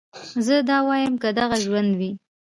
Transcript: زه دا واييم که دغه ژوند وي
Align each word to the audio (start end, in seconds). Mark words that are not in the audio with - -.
زه 0.45 0.55
دا 0.69 0.77
واييم 0.87 1.15
که 1.21 1.29
دغه 1.39 1.57
ژوند 1.65 1.91
وي 1.99 2.11